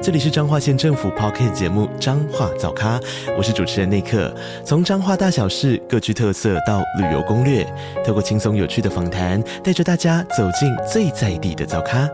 [0.00, 3.00] 这里是彰化县政府 Podcast 节目《彰化早咖》，
[3.36, 4.32] 我是主持人内克。
[4.64, 7.64] 从彰化大小事各具特色到旅游攻略，
[8.06, 12.08] 透过轻松有趣的访谈，带着大家走进最在地的早咖。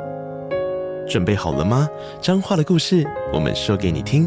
[1.06, 1.86] 准备好了吗？
[2.22, 4.26] 彰化的故事，我们说给你听。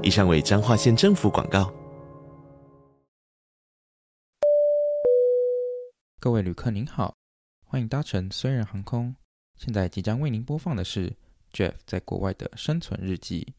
[0.00, 1.68] 以上为彰化县政府广告。
[6.20, 7.16] 各位旅客您好，
[7.64, 9.16] 欢迎搭乘虽然航空。
[9.58, 11.12] 现在即将为您播放的是。
[11.52, 13.54] Jeff 在国外的生存日记。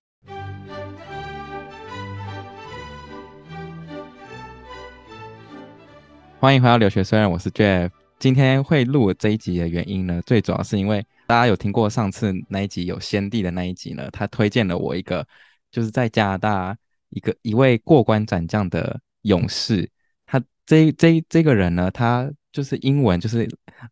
[6.40, 7.92] 欢迎回到留学，虽然我是 Jeff。
[8.18, 15.28] 今天会录这一集的原因呢，最主要是因为大家有听过上次那一集有先帝的那一集呢，他推荐了我一个，
[15.72, 16.78] 就是在加拿大
[17.10, 19.90] 一个一位过关斩将的勇士。
[20.26, 22.32] 他这这这个人呢，他。
[22.52, 23.48] 就是英文，就是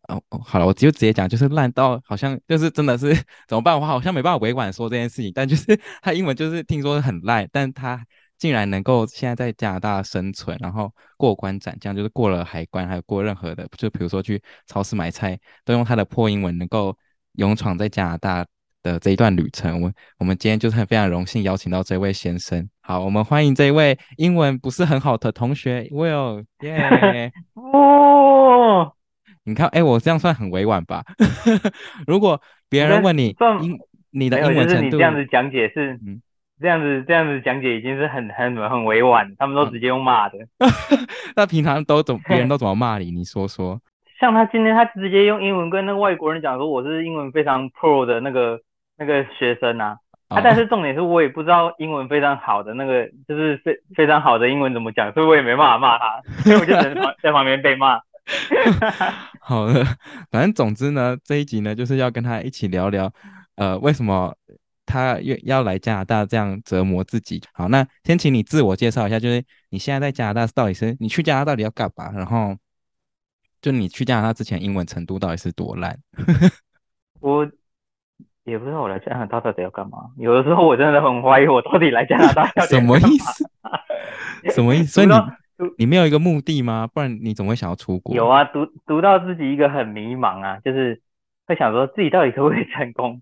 [0.08, 3.14] 哦哦，好了，我就直接讲，就是烂到好像就是真的是
[3.48, 3.78] 怎么办？
[3.78, 5.64] 我好像没办法委婉说这件事情，但就是
[6.02, 8.04] 他英文就是听说很烂，但他
[8.38, 16.96] 竟然能够现在在加拿大生存，然后过关斩将，就是过了海关，还有过任何的，就比如说去超市买菜，都用他的破英文能够
[17.34, 18.46] 勇闯在加拿大
[18.82, 19.82] 的这一段旅程。
[19.82, 22.66] 我我们今天就是很非常荣幸邀请到这位先生。
[22.80, 27.30] 好，我们欢迎这一位英文不是很好的同学 Will，耶、yeah！
[29.50, 31.02] 哦，你看，哎、欸，我这样算很委婉吧？
[32.06, 33.78] 如果别人问你英，
[34.12, 36.22] 你的英文程度，就是你这样子讲解是，嗯，
[36.60, 40.38] 这样子这样子讲解已经是很很很委婉，他们都直接用骂的。
[41.34, 43.10] 那平常都怎，别人都怎么骂你？
[43.12, 43.80] 你说说。
[44.20, 48.60] 像他今天，他直接用英文跟那个外国人讲说，我是英文非常 pro 的那个
[48.98, 49.96] 那个学生啊。
[50.28, 57.98] 啊，但是重点是我也不知道英文非常好的那个，就是非非常好的英文怎么讲，所以我也没办法骂他，所以我就只能在旁边被骂。
[59.40, 59.84] 好的，
[60.30, 63.12] 反正总之呢，这一集呢就是要跟他一起聊聊，
[63.56, 64.34] 呃，为什么
[64.86, 67.42] 他要要来加拿大这样折磨自己。
[67.52, 72.10] 好，那先请你自我介绍一下，就是你现在在加拿大到底是你去加拿大到底要干嘛？
[72.12, 72.56] 然后
[73.60, 75.98] 就你去加拿大之前英文程度到底是多烂？
[77.20, 77.50] 我
[78.44, 79.98] 也不知道我来加拿大到底要干嘛。
[80.16, 82.98] 有的时候我真的很怀疑我到底来加拿大要干嘛。
[82.98, 83.50] 什么意思？
[84.54, 84.92] 什么意思？
[84.92, 85.12] 所以你。
[85.78, 86.88] 你没有一个目的吗？
[86.92, 88.14] 不然你怎么会想要出国？
[88.14, 91.00] 有啊，读读到自己一个很迷茫啊，就是
[91.46, 93.20] 会想说自己到底可不可以成功？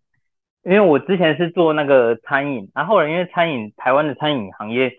[0.65, 4.93] 因为我之前是做那个餐饮，然后后来因为餐饮台湾的餐饮行业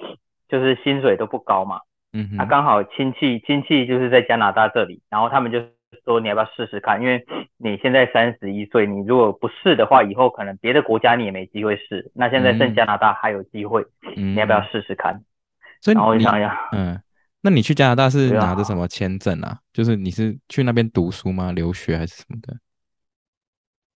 [0.48, 1.82] 就是薪水都不高嘛，
[2.14, 5.60] 嗯哼，啊刚好亲戚亲戚就是在加拿大这里，然后他们就
[6.06, 7.00] 说你要不要试试看？
[7.02, 7.24] 因为
[7.58, 12.10] 你现在三十一岁，你如果不试的话，以后可能别的国家你也没机会试。
[12.16, 13.84] 那现在剩加拿大还有机会，
[14.16, 15.22] 嗯，你要不要试试看？
[15.82, 17.00] 所以然后我想一下，嗯。
[17.42, 19.48] 那你去加拿大是拿着什么签证啊？
[19.48, 21.54] 啊就是你是去那边读书吗？
[21.54, 22.58] 留学还是什么的？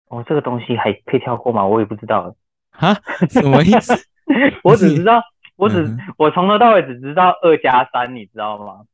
[0.07, 1.65] 哦，这个东西还可以跳过吗？
[1.65, 2.33] 我也不知道。
[2.71, 2.93] 哈？
[3.29, 3.93] 什么意思？
[4.63, 5.21] 我只知道，
[5.57, 8.85] 我只、嗯、我从头到尾只知道二加三，你知道吗？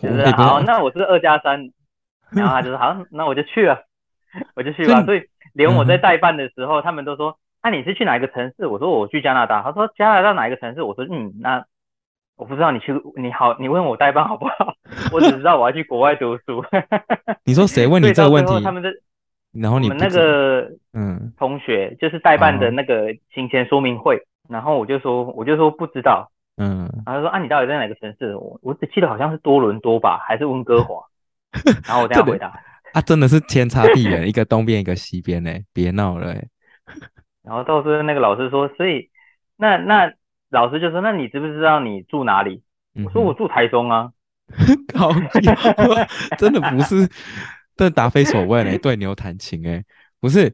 [0.00, 1.70] 就是好，那我是二加三，
[2.30, 3.84] 然后他就说好，那我就去了，
[4.56, 5.04] 我就去吧。
[5.04, 5.22] 所以
[5.52, 8.66] 连我在代办的时候，嗯、他们都说，那、啊、你是去哪一个城市？
[8.66, 9.62] 我说我去加拿大。
[9.62, 10.80] 他说加拿大哪一个城市？
[10.82, 11.66] 我说嗯，那。
[12.40, 14.74] 我不知道你去你好，你问我代办好不好？
[15.12, 16.64] 我只知道我要去国外读书。
[17.44, 18.64] 你说谁问你这个问题？
[18.64, 18.88] 他们的，
[19.52, 24.16] 然后你们那个嗯同学就是代办的那个行前说明会，
[24.48, 28.34] 嗯、然后我就说我就说不知道，嗯，然后他说啊你到底在哪个城市？
[28.36, 31.04] 我我只记得好像是多伦多吧，还是温哥华？
[31.86, 32.58] 然后我这样回答
[32.94, 36.34] 啊，真的是天差地远，一个东边一个西边呢，别闹了。
[37.42, 39.10] 然后到时候那个老师说，所以
[39.58, 40.14] 那那。
[40.50, 42.62] 老师就说：“那你知不知道你住哪里？”
[43.04, 44.10] 我说：“我住台中啊。
[44.94, 45.16] 好”搞
[46.36, 47.08] 真的不是，
[47.76, 49.82] 但答非所问欸， 对牛弹琴哎，
[50.20, 50.52] 不是，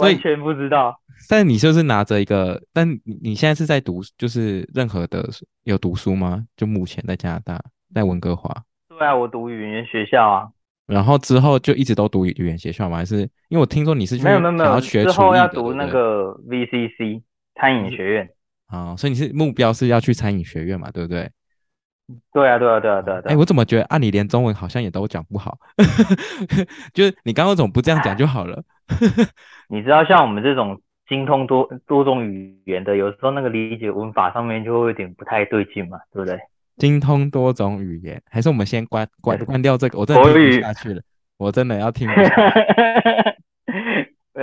[0.00, 0.98] 完全不知道。
[1.28, 5.28] 但你就是拿着一个，但你你现在是在读，就是任何的
[5.64, 6.44] 有读书吗？
[6.56, 7.62] 就目前在加拿大，
[7.94, 8.50] 在温哥华。
[8.88, 10.48] 对啊，我读语言学校啊。
[10.86, 12.96] 然后之后就一直都读语言学校吗？
[12.96, 17.22] 还是因为我听说你是去没有没有没有，之后要读那个 VCC
[17.54, 18.28] 餐饮学院。
[18.74, 21.30] 啊、哦，所以你是目标是要去餐饮学院嘛，对不对？
[22.32, 23.20] 对啊，对啊，对啊，对啊。
[23.26, 25.56] 哎、欸，我怎么觉得啊，你连中文好像也都讲不好？
[26.92, 28.62] 就是你刚刚怎么不这样讲就好了？
[29.70, 36.38] 你知道，像我们这种精通多多种语言的，有时候那个理解文法上面就会有点不太对劲嘛，对不对？
[36.76, 39.98] 精通多种语言，还是我们先关关关掉这个？
[39.98, 41.00] 我真的听不下去了。
[41.36, 42.08] 我真的要听。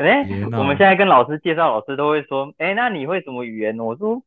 [0.04, 0.26] 哎，
[0.58, 3.78] 我们现在跟老师介绍，老师都会说，哎，那你会什么语言？
[3.80, 4.22] 我说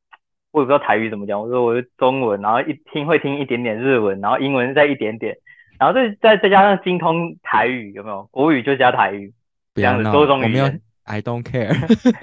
[0.52, 5.36] 我也不知道台语怎么讲，我说我是中文，然后一听会听一点点日文，然后英文再一点点，
[5.78, 8.28] 然后再再再加上精通台语，有没有？
[8.30, 9.32] 国语就加台语，
[9.74, 10.80] 这样子多种语言。
[11.04, 11.74] I don't care。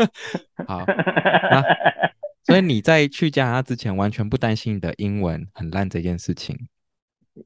[0.67, 1.61] 好，那
[2.43, 6.57] 所以你在去加拿大之前，完全不担心你的英文很烂这件事情？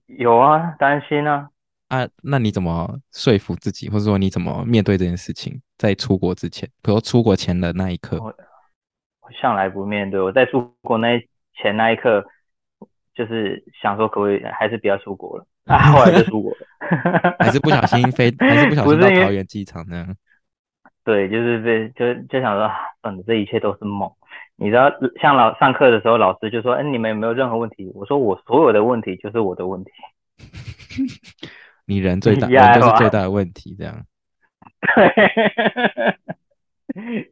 [0.05, 1.49] 有啊，担心啊。
[1.87, 5.61] 啊，那你怎么说服自己，或者说你怎么面对这件事情？
[5.77, 8.25] 在出国之前，比如出国前的那一刻，我，
[9.21, 10.19] 我向来不面对。
[10.19, 11.19] 我在出国那
[11.61, 12.25] 前那一刻，
[13.13, 15.45] 就是想说，可不可以还是不要出国了？
[15.65, 20.07] 啊，后来就出国了，还是不小心飞，还是不小心到桃园机场呢？
[21.03, 22.71] 对，就是被就就想说，
[23.01, 24.11] 嗯，这一切都是梦。
[24.55, 24.89] 你知道，
[25.21, 29.91] 像老上课的时候，老师就说：“哎，你们有没有任何问题？”我说：“我所有的问题就是我的问题。”
[31.85, 34.05] 你人最大， 人就是最大的问题，这样。
[34.95, 35.11] 对，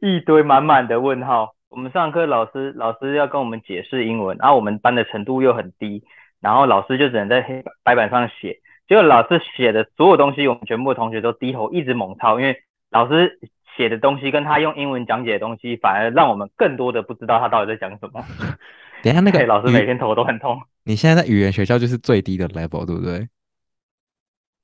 [0.00, 1.54] 一堆满满的问号。
[1.68, 6.04] 我们上课，老师老师要跟我们解释英文，然后我们班的程度又很低，
[6.40, 8.60] 然后老师就只能在黑白板上写。
[8.86, 12.56] 结果老师写的所有东西，我们全部同学都低头一直猛抄，因为
[12.90, 13.40] 老师
[13.76, 18.24] 写的东西跟他用英文讲解的东西，反而让我们更多的不知道他到底在讲什么。
[19.02, 20.60] 等一下，那个老师每天头都很痛。
[20.84, 23.26] 你现在在语言学校就是最低的 level，对不对？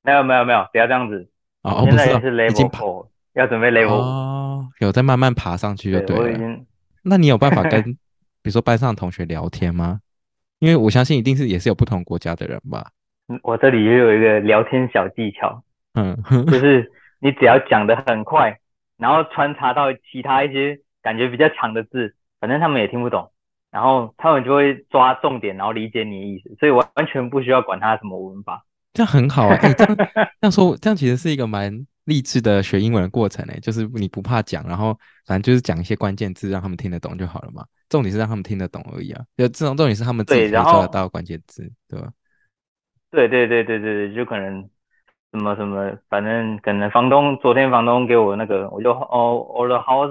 [0.03, 1.29] 没有没有没有，不要这样子。
[1.63, 3.95] 哦，现在也是 level four，要准备 level。
[3.95, 6.23] 哦，有在慢慢爬上去就对了。
[6.23, 6.67] 对，我已经。
[7.03, 7.83] 那你有办法跟，
[8.43, 10.01] 比如说班上的同学聊天吗？
[10.59, 12.91] 因为我相信一定是也是有不同国家的人吧。
[13.43, 15.63] 我这里也有一个聊天小技巧，
[15.95, 16.17] 嗯，
[16.51, 18.59] 就是你只要讲的很快，
[18.99, 23.31] 然后穿插到其他一些感觉比较长的字，反正他们也听不懂，
[23.71, 28.65] 然后他们就会抓重点，然后理解你的意思，所以完完全不需要管他什么文法。
[28.93, 37.65] 这样很好啊，欸， 这样这样说，这样其实是一个蛮励志的学英文的过程诶，就是你不怕讲，然后反正就是讲一些关键字，让他们听得懂就好了嘛。
[37.89, 42.09] 重点是让他们听得懂而已啊，就这种重点是他们自己抓得到关键字，对吧？
[43.11, 44.69] 对对对对对对，就可能
[45.33, 50.11] 什么什么，反正可能房东昨天房东给我那个，我就哦，or the house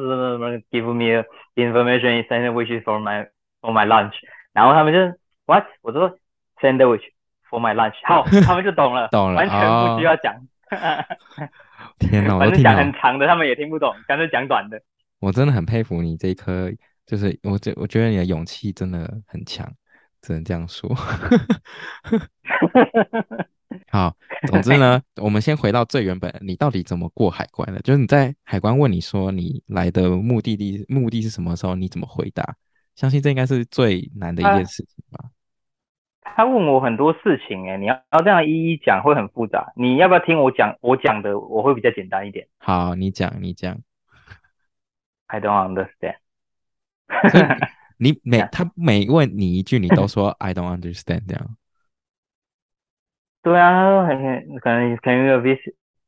[0.72, 1.24] give me
[1.56, 3.28] information sandwich for my
[3.62, 4.14] for my lunch，
[4.54, 5.00] 然后他们就
[5.46, 6.18] what，我就说
[6.62, 7.04] sandwich。
[7.50, 10.36] For my lunch，好，他们就懂了， 懂了，完全不需要讲。
[10.70, 11.04] 哦、
[11.98, 14.80] 天哪， 反正讲很长的，他们也听不懂，干脆讲短的。
[15.20, 16.72] 我真的很佩服你这一颗，
[17.08, 19.68] 就是我觉我觉得你的勇气真的很强，
[20.22, 20.94] 只能这样说。
[23.92, 24.16] 好，
[24.48, 27.80] 总之呢，我们先回到最原本，你到底怎么过海关的？
[27.82, 32.56] 就是你在海关问你说你来的目的地目的是什么时候，你怎么回答？
[32.96, 35.20] 相信这应该是最难的一件事情吧。
[35.24, 35.39] 啊
[36.36, 39.72] 他问我很多事情，哎，你要要这样一一讲会很复杂。
[39.76, 40.78] 你要不要听我讲？
[40.82, 42.48] 我讲的我会比较简单一点。
[42.58, 43.78] 好，你讲，你讲。
[45.28, 46.16] I don't understand。
[47.98, 51.56] 你每他每问你一句，你都说 I don't understand 这样。
[53.42, 54.18] 对啊，很
[54.60, 55.60] 可能 Can you vis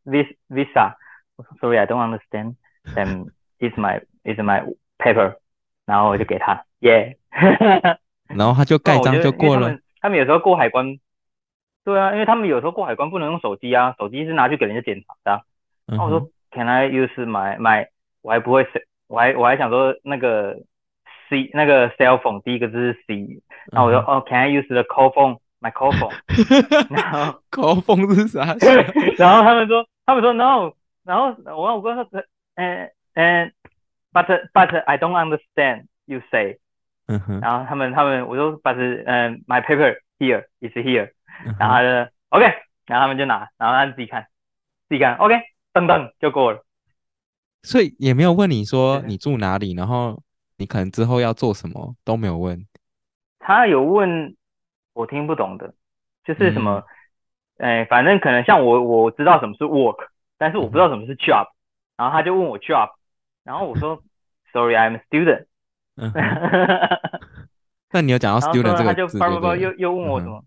[0.06, 2.56] vis visa？Sorry, I don't understand.
[2.96, 4.64] Then it's my it's my
[4.98, 5.38] paper。
[5.86, 7.16] 然后我就给他，Yeah。
[8.28, 9.78] 然后他就盖章就过了。
[10.02, 11.00] 他们有时候过海关，
[11.86, 15.42] 对啊，因为他们有时候过海关不能用手机啊，手机是拿去给人家检查的啊。
[15.86, 17.88] 然后我说，Can I use my my？
[18.22, 20.58] 我还不会 say，我还我还想说那个
[21.30, 23.42] C 那个 cell phone 第一个字是 C。
[23.72, 26.14] 然后我说，哦，Can I use the call phone？My call phone？
[26.90, 28.56] 然后 call phone 是啥？
[29.18, 30.74] 然后他们说，他们说 No。
[31.04, 32.24] 然后我我跟他说，
[32.56, 33.52] 嗯嗯
[34.14, 36.60] ，But but I don't understand you say。
[37.12, 41.12] 嗯哼，然后他们他们我说把是嗯，my paper here is here，
[41.60, 42.46] 然后他就 OK，
[42.86, 44.28] 然后他们就拿，然后他自己看，
[44.88, 45.36] 自己看 OK，
[45.74, 46.64] 噔噔就过了。
[47.64, 50.22] 所以也没有问你说你住哪里，然后
[50.58, 52.66] 你可能之后要做什么都没有问。
[53.40, 54.34] 他有问
[54.94, 55.74] 我听不懂的，
[56.24, 56.82] 就是什么，
[57.58, 61.48] 哎，反正可能像我我知道什么是 work，但是我不知道什么是 job，
[61.98, 62.92] 然后他就问我 job，
[63.44, 64.02] 然后我说
[64.54, 65.48] Sorry I'm a student。
[65.98, 66.12] 嗯，
[67.92, 70.38] 那你有讲到 student 这个字，他就叭叭叭又又问我什么？
[70.40, 70.46] 嗯、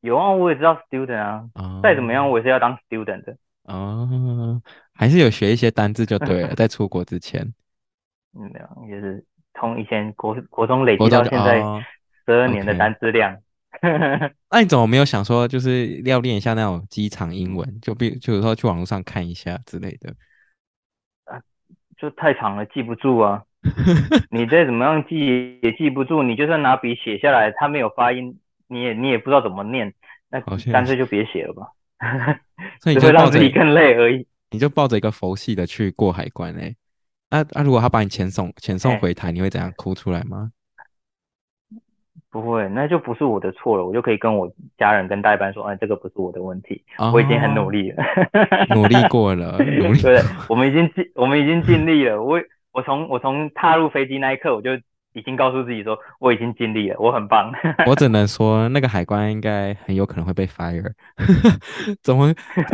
[0.00, 3.36] 有啊，我也知道 student 啊，哦、再怎么样我也是要当 student 的。
[3.64, 4.60] 哦，
[4.94, 7.42] 还是有学一些单字就对了， 在出国之前。
[8.34, 9.24] 嗯，没有，也是
[9.54, 11.60] 从以前国国中累积到现在
[12.24, 13.36] 十二年的单字量。
[14.50, 20.14] 那你怎么没有想说，就是要练一下那种机场英文，就比就是说去网络上看一下之类的？
[21.24, 21.40] 啊，
[21.96, 23.42] 就太长了，记不住啊。
[24.30, 28.38] 你再怎么样记也记不住，你就算拿笔写下来，它没有发音，
[28.68, 29.92] 你也你也不知道怎么念，
[30.30, 30.40] 那
[30.72, 31.68] 干脆就别写了吧。
[32.80, 34.26] 所以你就 抱着自己更累而已。
[34.50, 36.76] 你就抱着一个佛系的去过海关嘞、欸。
[37.30, 40.50] 那、啊、那、啊、如果他把你遣送遣送回台，你会怎样哭出来吗？
[42.30, 48.02] 不会，那就不是我的错了，我就可以跟我家人跟代班说，哎，这个不是我的问题，哦、我已经很努力了，
[48.74, 52.22] 努力过了，努力对，我们已经尽我们已经尽力了。
[52.22, 52.40] 我
[52.72, 54.70] 我从我从踏入飞机那一刻，我就
[55.12, 57.52] 已经告诉自己说，我已经尽力了，我很棒。
[57.86, 60.92] 我只能 说，那个海关应该很有可能会被 fire，
[62.02, 62.32] 怎么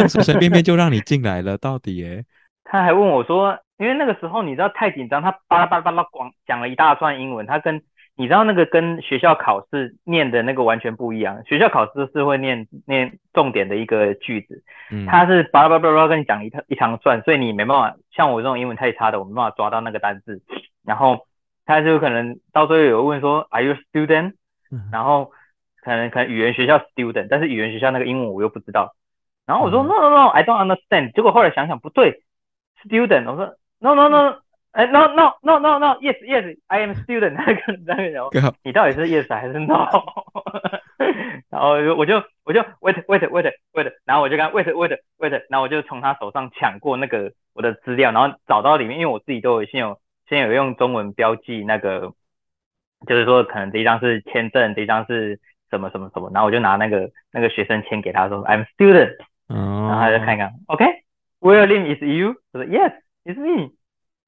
[0.08, 1.58] 随随便便就让你进来了？
[1.58, 2.24] 到底耶？
[2.64, 7.82] 他还问我说，因为那个时候你知道太紧张，他巴拉巴拉巴拉广讲了一大串英文，他跟。
[8.18, 11.44] 你知道那个跟学校考试念的那个完全不一样。
[11.46, 17.96] 学校考试是会念念重点的一个句子，嗯，他是巴拉巴拉巴拉跟你讲一一长串，所以你没办法。
[18.10, 20.42] 像我这种英文太差的，我没办法抓到那个单字。
[20.84, 21.26] 然后
[21.64, 24.32] 他就可能到最后有问说，Are you student？
[24.90, 25.30] 然后
[25.80, 28.96] 可能可能语言学校 student，但是语言学校那个英文我又不知道。
[29.46, 31.12] 然后我说 No No No，I don't understand。
[31.12, 32.24] 结果后来想想不对
[32.82, 33.30] ，student。
[33.30, 34.38] 我说 No No No。
[34.78, 37.32] 哎，no no no no no，yes yes，I am student。
[37.34, 38.22] 那个那个人，
[38.62, 39.88] 你到底是 yes 还是 no？
[41.50, 52.12] 然后我就我就 wait wait wait wait，然后我就跟他 wait wait wait，然后我就从他手上抢过那个我的资料，然后找到里面，因为我自己都有先有先有用中文标记那个，
[53.04, 59.16] 就是说可能这一张是签证，这一张是什么什么什么，然后我就拿那个那个学生签给他说 I'm student，
[59.48, 62.36] 然后他就看一看，OK，William is you？
[62.52, 63.72] 他说 Yes，it's me。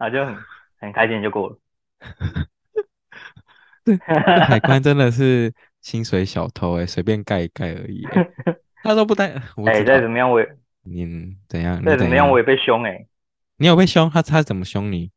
[0.01, 0.35] 啊，就很
[0.81, 1.59] 很开心就过了。
[3.85, 5.53] 对，海 关真的是
[5.83, 8.31] 薪水小偷哎、欸，随便盖一盖而已、欸。
[8.83, 9.29] 他说不带，
[9.67, 10.49] 哎、欸，再怎么样我也，
[10.85, 11.85] 你怎样？
[11.85, 13.07] 再怎么样我也被凶哎、欸。
[13.59, 14.09] 你有被凶？
[14.09, 15.11] 他他怎么凶你？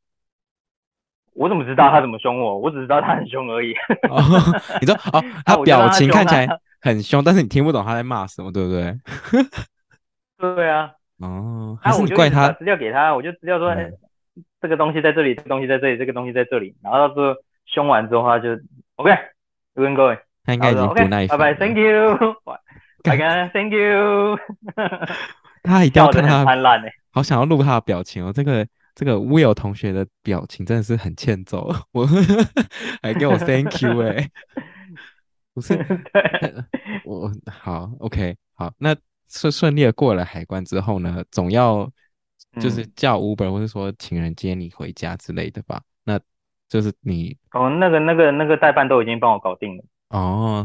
[1.34, 2.60] 我怎么知道他怎么凶我？
[2.60, 3.74] 我只知道他很凶而已。
[4.10, 4.22] 哦，
[4.82, 6.46] 你说哦，他表情看起来
[6.82, 9.00] 很凶，但是你听不懂他在骂什么，对不对？
[10.38, 10.92] 对啊。
[11.20, 12.52] 哦，还是你怪他？
[12.52, 13.74] 资料给他，我就资料说。
[14.64, 16.74] 嗯这个东西在这里，这个东西在这里，这个东西在这里。
[16.82, 18.52] 然后到时候凶完之后，他就
[18.96, 20.16] OK，we can go。
[20.46, 21.38] 他应该已经不耐烦。
[21.38, 22.18] 拜拜，Thank you。
[23.04, 24.40] 大家，Thank you。
[25.64, 26.46] 他一定要看他，
[27.12, 28.32] 好想要录他的表情哦。
[28.34, 28.66] 这个
[28.96, 32.08] 这个 Will 同学的表情真的是很欠揍， 我
[33.02, 34.30] 还给我 Thank you 哎，
[35.54, 35.78] 不是，
[37.04, 38.96] 我好 OK 好，那
[39.28, 41.92] 顺顺利的过了海关之后呢，总要。
[42.60, 45.82] 就是叫 Uber，或是说请人接你回家之类的吧。
[46.04, 46.20] 那
[46.70, 49.84] 就是你哦，那个、那个、那个代办都已经帮我搞定了。
[50.10, 50.64] 哦，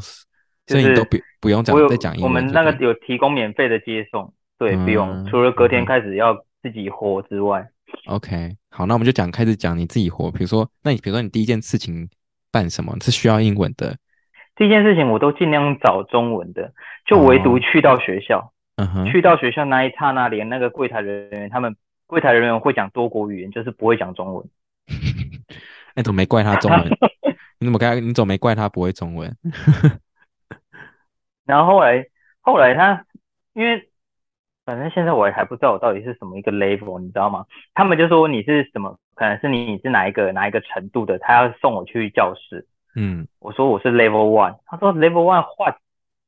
[0.66, 2.28] 所以你都不不用讲，再讲英文。
[2.28, 5.08] 我们那个有提供免费的接送，对，不用。
[5.08, 7.66] 嗯、除了隔天开始要自己活之外。
[8.06, 10.30] OK，好，那我们就讲开始讲你自己活。
[10.30, 12.08] 比如说，那你比如说你第一件事情
[12.50, 13.96] 办什么是需要英文的？
[14.56, 16.72] 第一件事情我都尽量找中文的，
[17.06, 18.52] 就唯独去到学校。
[19.10, 24.46] 去到学校那一刹那，连那个柜台人员，他们柜台人员会讲多国语言，就是不会讲中文。
[25.96, 26.88] 你 怎么没怪他中文？
[27.58, 27.98] 你怎么该？
[28.00, 29.36] 你怎么没怪他不会中文？
[31.44, 32.06] 然后后来，
[32.40, 33.04] 后来他
[33.54, 33.88] 因为
[34.64, 37.46] 反正现在我也还不知道我到底是什么一个 level，你知道吗？
[37.74, 42.66] 他们就说你是什么，可能是你你是哪一个哪一个程度的，他要送我去教室。
[42.94, 45.76] 嗯，我说我是 level one，他说 level one what？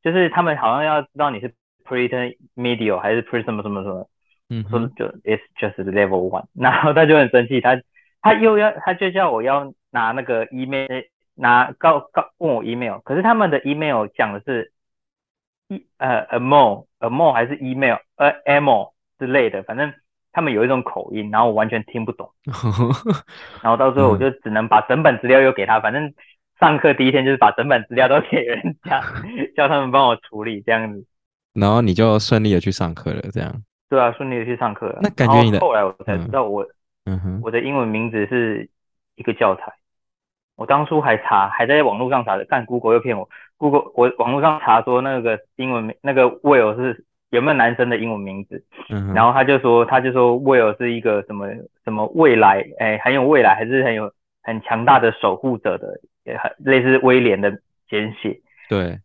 [0.02, 1.54] 就是他们好像要知道你是。
[1.90, 4.08] Pre-medial 还是 pre 什么什么什么，
[4.48, 7.80] 嗯，说就 it's just level one，然后他就很生气，他
[8.22, 10.86] 他又要他就叫我要拿那个 email
[11.34, 14.72] 拿告告问我 email，可是他们的 email 讲的是
[15.66, 19.92] 一呃 a more a more 还是 email 呃 emo 之类的，反正
[20.32, 22.30] 他们有一种口音，然后我完全听不懂，
[23.62, 26.14] 然后到最后我就只能把整本资料又给他，反正
[26.60, 29.02] 上课第一天就是把整本资料都给人家，
[29.56, 31.04] 叫他们帮我处理这样子。
[31.54, 33.52] 然后你就顺利的去上课了，这样。
[33.88, 35.00] 对啊，顺利的去上课了。
[35.02, 35.58] 那感觉你的。
[35.58, 36.64] 后来我才知道我，
[37.06, 38.68] 嗯哼，我的英文名字是
[39.16, 39.62] 一个教材。
[40.56, 43.28] 我当初还查，还在网络上查的，但 Google 又骗我。
[43.56, 48.62] Google 我网络上查说那个英文名，那个 Will 是有没有男生的英文名字？
[48.90, 49.14] 嗯哼。
[49.14, 51.48] 然后他就说，他就说 Will 是一个什么
[51.82, 57.50] 什么未来，哎，很有未来，还是很有很强大的守护者的，也很类似威廉的
[57.88, 58.40] 简写。
[58.68, 59.00] 对。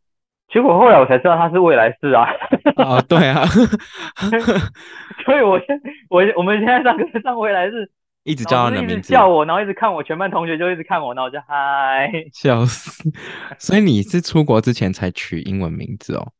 [0.48, 2.30] 结果后来我才知道他是未来式啊！
[2.78, 3.46] 哦，对啊，
[5.25, 7.92] 所以我现我我们现在上课上未来式，
[8.24, 13.12] 一直叫他的名字，叫我，然后一直看我，全班同学就一直看我，然后我就嗨，笑死！
[13.60, 16.32] 所以你是出国之前才取英文名字哦？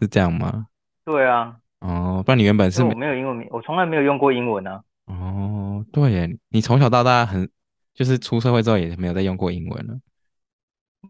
[0.00, 0.66] 是这样吗？
[1.04, 1.56] 对啊。
[1.80, 4.80] 哦，不然你原本是我没有英文名，我从来没有用过英文呢、啊。
[5.06, 7.50] 哦，对耶，你从小到大很
[7.94, 9.94] 就是出社会之后也没有再用过英文了。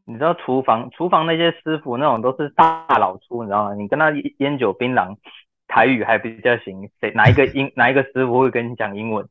[0.06, 3.74] 你知道厨房厨房那些师傅那种都是大老粗，你知道吗？
[3.74, 5.16] 你跟他烟酒槟榔，
[5.68, 6.88] 台语还比较行？
[7.00, 9.26] 谁哪一个英哪一个师傅会跟你讲英文？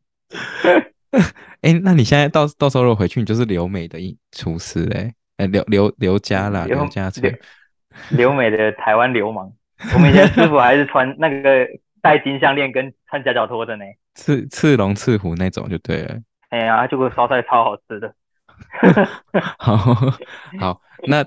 [1.61, 3.97] 哎、欸，那你现在到到时候如果回去，你就是留美的
[4.31, 5.13] 厨师嘞？
[5.37, 7.21] 哎、欸，刘刘刘家啦，刘家厨，
[8.11, 9.51] 留美的台湾流氓。
[9.93, 11.67] 我们以前师傅还是穿那个
[12.01, 13.85] 戴金项链跟穿夹脚拖的呢，
[14.15, 16.15] 刺刺龙刺虎那种就对了。
[16.49, 18.13] 哎呀，这个烧菜超好吃的。
[19.57, 19.77] 好
[20.59, 21.25] 好，那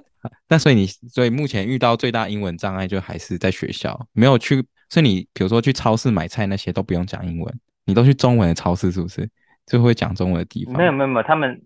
[0.48, 9.28] 那所以你所以目前遇到最大英文障碍就还是在学校没有去，所以你比如说去超市买菜那些都不用讲英文，你都去中文的超市是不是？
[9.66, 10.76] 就会讲中文的地方？
[10.76, 11.62] 没有没有没有，他们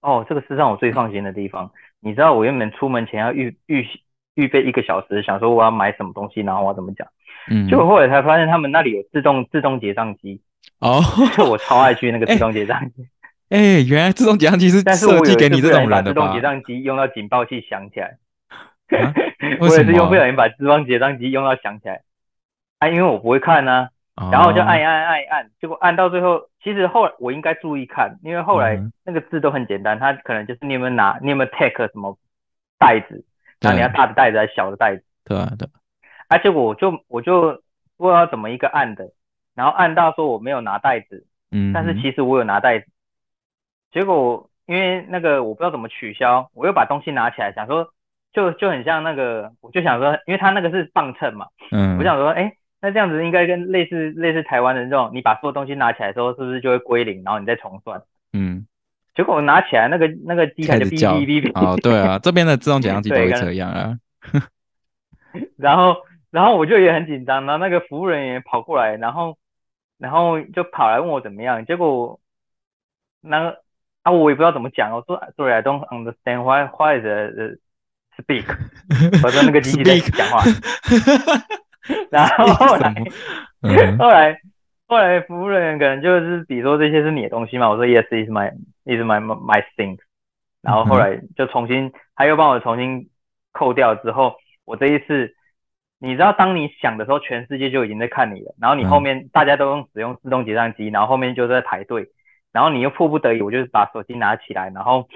[0.00, 1.70] 哦，这个是让我最放心的地方。
[2.00, 3.86] 你知道我原本出门前要预预
[4.34, 7.06] 预备一个小时，想说我要买什么东西，然后我要怎么讲？
[7.48, 10.40] 嗯，结果后来才发现他们那里有自动自动结账机
[10.80, 11.00] 哦，
[11.48, 13.06] 我超爱去那个 自动结账机。
[13.50, 16.02] 欸哎、欸，原来自动结账机是设计给你这种人的吧？
[16.12, 18.18] 自动结账机用到警报器响起来，
[18.98, 19.14] 啊、
[19.60, 22.02] 我也是用不小心把自动结账机用到响起来。
[22.78, 32.18] 啊，因为我不会看呢、啊，然后我就按一按按一按，结果按到最后，其实后来我应该注意看，因为后来那个字都很简单，它可能就是你有没有拿，你有没有 take 什么
[32.78, 33.24] 袋子，
[33.60, 35.04] 然后你要大的袋子还是小的袋子？
[35.24, 35.68] 对啊，对。
[36.28, 37.62] 啊，结果我就我就
[37.96, 39.08] 不知道怎么一个按的，
[39.54, 42.86] 然后按到说我没有拿袋子，嗯，但是其实我有拿袋子。
[43.92, 47.88] 结果因为那个我不知道怎么取消，我又把东西拿起来，想说
[48.32, 58.02] 就就很像那个，我就想说，因为他那个是磅秤嘛，嗯，我想说，哎，那这样子应该跟类似类似台湾的这种，你把所有东西拿起来的时候，是不是就会归零，然后你再重算？
[58.32, 58.66] 嗯，
[59.14, 63.96] 结果我拿起来那个那个机台就哔哔哔哔，哦，对啊，这边的自动减压机都会这 样啊。
[65.56, 65.96] 然后
[66.30, 69.38] 然后我就也很紧张，然后那个服务人员跑过来，然后
[69.96, 72.18] 然后就跑来问我怎么样，结果
[73.20, 73.65] 那个。
[74.06, 77.58] 啊，我也不知道怎么讲，我说，Sorry, I don't understand why why the
[78.16, 78.46] speak，
[79.20, 80.44] 我说那个机器在讲话，
[82.08, 82.94] 然后后来，
[83.98, 84.40] 后来，
[84.86, 88.52] 后来服务人员可能就是比如说这些是你的东西嘛，我说 Yes, is my
[88.84, 89.98] is my my things，
[90.62, 93.10] 然后后来就重新，他又帮我重新
[93.50, 95.34] 扣掉之后，我这一次，
[95.98, 102.08] 你知道当你想的时候，全世界就已经在看你了，然后你后面大家都用使用自动结账机，然后后面就在排队。
[102.56, 105.06] 然后你又迫不得已，我就是把手机拿起来，然后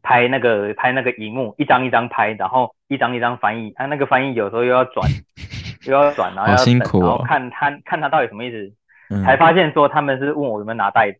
[0.00, 3.70] 拍那个拍那个荧幕，一张一张拍，然后一张一张翻译。
[3.76, 5.06] 他、啊、那个翻译有时候又要转，
[5.86, 8.72] 又要转，然后要，辛苦哦、然后看他看他到底什么意思，
[9.10, 11.18] 嗯、才发现说他们是问我有没有拿袋子。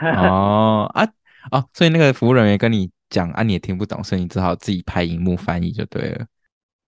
[0.00, 1.04] 哦啊
[1.50, 6.24] 哦，所以那个服务人员跟你讲啊，你也听不懂，所以你只好自己拍荧幕翻译就对了。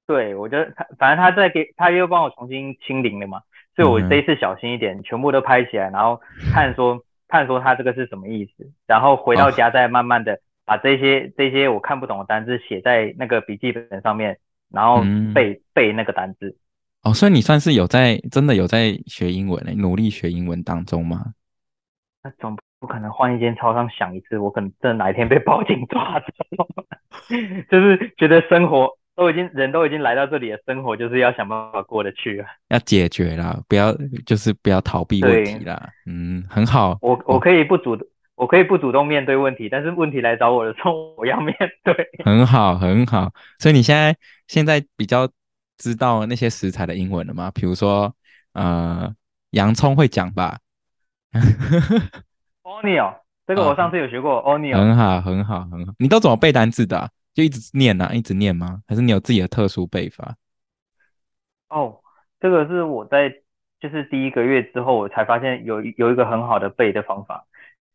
[0.06, 3.42] 对，我觉得他反正他在给他又帮我重新清零了嘛，
[3.76, 6.18] 所以我这一次小心一点，嗯、全部都拍起来，然后
[6.50, 6.98] 看说。
[7.34, 14.38] 看说它这个是什么意思，然后回到家再慢慢的把这些、哦、这些我看不懂的单字写在那个笔记本上面，
[14.70, 15.02] 然后
[15.34, 16.56] 背、嗯、背那个单字。
[17.02, 21.34] 哦，所以你算是有在真的有在学英文诶，努力学英文当中吗？
[22.22, 26.68] 那总不可能换一间超商想一次，我可能真的哪一天被报警抓走，
[27.68, 28.96] 就是觉得生活。
[29.16, 33.94] 都已经人都已经来到这里了，生活就是要想办法过得去啊，要解决啦，不要
[34.26, 35.88] 就是不要逃避问题啦。
[36.06, 36.98] 嗯，很好。
[37.00, 41.94] 我我可以不主动，我可以不主动面对问题，但是问题来找我的时候，我要面 对。
[42.24, 43.32] 很好，很好。
[43.58, 44.16] 所以你现在
[44.48, 45.28] 现在比较
[45.78, 47.52] 知道那些食材的英文了吗？
[47.54, 48.12] 比如说，
[48.54, 49.14] 呃，
[49.50, 50.58] 洋葱会讲吧
[52.64, 53.14] ？Onion，
[53.46, 54.38] 这个我上次有学过。
[54.38, 55.92] 哦、Onion，很好，很好，很好。
[55.98, 57.10] 你都怎么背单字的、啊？
[57.34, 58.80] 就一直念呐、啊，一直念吗？
[58.86, 60.36] 还是你有自己的特殊背法？
[61.68, 61.98] 哦，
[62.40, 63.28] 这个是我在
[63.80, 67.44] 就是第一个月之后，我才发现有有一个很好的背的方法，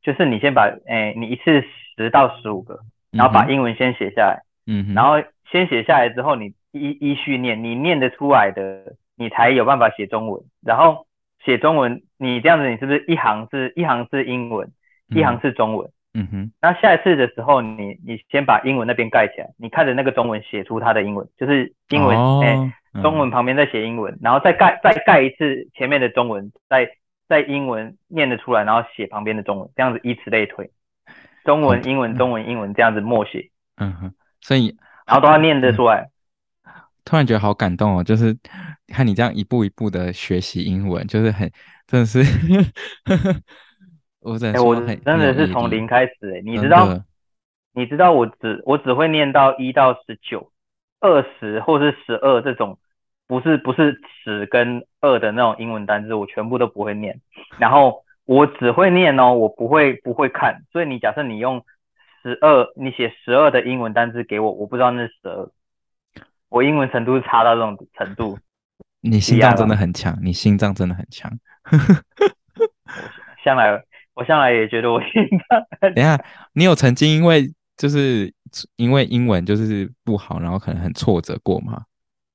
[0.01, 1.63] 就是你先把诶、欸，你一次
[1.95, 2.79] 十到十五个，
[3.11, 10.43] 然后把英文先写下来，嗯，然后先写下来之后，你依依序念，你念得出来的，你才有办法写中文。
[10.61, 11.07] 然后
[11.45, 14.69] 写中文，你这样子，你是不是一行是一行是英文，
[15.07, 15.87] 一行是中文？
[15.87, 26.89] 嗯嗯哼，那下一次的时候，你你先把英文那边盖起来，你看着那个中文写出它的英文，就是英文，哎、哦欸，中文旁边再写英文，嗯、然后再盖再盖一次前面的中文，再
[27.27, 30.71] 再英文念得出来，然后写旁边的中文，这样子以此类推，
[31.45, 36.09] 中文英文中文英文这样子默写，嗯哼，所以然后都要念得出来。
[37.05, 38.35] 突然觉得好感动哦，就是
[38.87, 41.51] 看你这样一步一步的学习英文，就是很
[41.85, 42.23] 真的是。
[44.21, 47.03] 我在、欸、我真的是从零开始、欸、你知道，
[47.73, 50.51] 你知道我只我只会念到一到十九、
[50.99, 52.77] 二十或是十二这种，
[53.27, 57.21] 不是不是十跟二的那种英文单字，我全部都不会念。
[57.57, 60.63] 然后我只会念哦，我不会不会看。
[60.71, 61.63] 所以你假设你用
[62.21, 65.49] 十二，你写十二的英文单字给我，我不知道那是十二。
[66.49, 68.37] 我英文程度是差到这种程度。
[69.01, 71.31] 你心脏真的很强，你心脏真的很强。
[73.45, 73.81] 向来，
[74.19, 75.09] 我向来也觉得我心
[75.49, 75.95] 脏很强。
[75.95, 76.21] 等一下，
[76.53, 78.33] 你有曾经因为就是
[78.75, 81.83] 因为英文就是不好，然后可能很挫折过吗？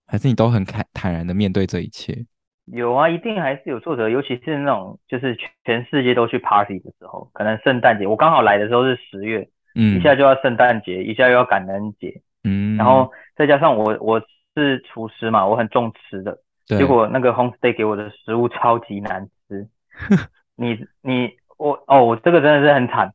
[0.07, 2.25] 还是你都很坦坦然的面对这一切？
[2.67, 14.23] 有啊，一定还是有挫折，尤其是那种就是全世界都去 party 的时候，可能圣诞节，我刚好来的时候是十月，嗯，一下就要圣诞节，一下又要感恩节，嗯，然后再加上我我
[14.55, 19.69] 是厨师嘛，我很重吃的，对结果那个 homestay 给我的食物超级难吃，
[20.57, 21.31] 你你
[21.67, 23.13] 我哦，我这个真的是很惨，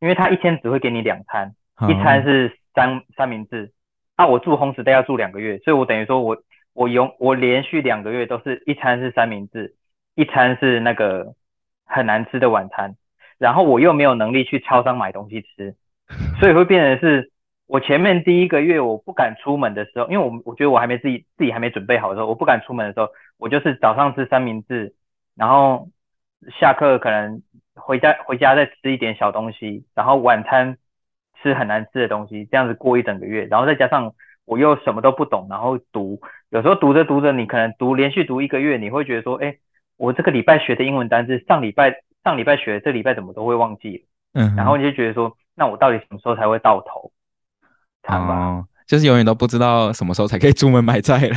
[0.00, 3.72] 因为他一天只会给你两餐，好一餐是三三明治，
[4.16, 6.42] 啊，我住 homestay 要住两个月，所以我等于说我。
[6.76, 9.76] 我永我连续两个月都是一餐是三明治，
[10.16, 11.34] 一餐是那个
[11.84, 12.96] 很难吃的晚餐，
[13.38, 15.76] 然后我又没有能力去超商买东西吃，
[16.40, 17.30] 所以会变成是，
[17.68, 24.96] 我前面第一个月我不敢出门的时候，因为我我觉得我还没自己自己还没准备好的时候，我不敢出门的时候，我就是早上吃三明治，
[25.36, 25.86] 然后
[26.58, 27.40] 下课可能
[27.74, 30.76] 回家回家再吃一点小东西，然后晚餐
[31.42, 34.14] 吃很难吃的东西，这样子过一整个月，然后再加上。
[34.46, 39.56] 我又什么都不懂，然后读，有时候读着读着，你可能读连续读一个月，你会觉得说，哎，
[39.96, 44.04] 我这个礼拜学的英文单词，上礼拜上礼拜学的，这礼拜怎么都会忘记？
[44.34, 47.10] 嗯，然后你就觉得说，那我到底什么时候才会到头？
[48.06, 51.36] 哦，就是永远都不知道什么时候才可以出门买菜了。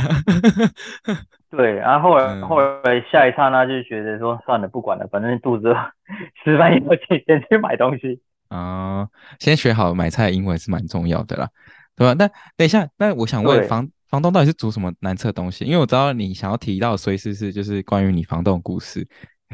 [1.50, 5.74] 对，然后后来、嗯、后来下一刹那就觉得说，算了，不管了，反正肚子饿，
[6.44, 8.20] 吃饭以后先先去买东西。
[8.48, 9.08] 啊、哦，
[9.38, 11.48] 先学好买菜英文是蛮重要的啦。
[11.96, 12.14] 对吧？
[12.16, 15.64] 那等一下，那我想问房房东到底是煮什么难吃的东西？
[15.64, 19.04] 因为我知道你想要提到随时是就是关于你房东的故事，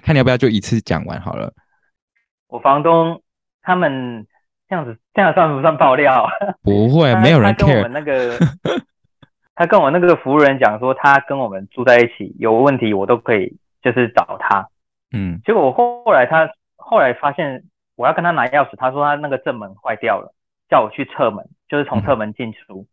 [0.03, 1.51] 看你要不要就一次讲完好了。
[2.49, 3.23] 我房东
[3.63, 4.27] 他们
[4.69, 6.29] 这样子，这样算不算爆料？
[6.63, 7.61] 不会， 没有人 care。
[7.61, 8.39] 他跟我们那个，
[9.55, 14.69] 他跟我那个服务人讲说，他跟我们住在一起，有问题我都可以就是找他。
[15.13, 17.65] 嗯，结果后后来他后来发现
[17.97, 20.35] 我要跟他拿钥匙，他说他那个正门坏掉了。
[20.71, 22.81] 叫我去侧门，就是从侧门进出。
[22.81, 22.89] 嗯、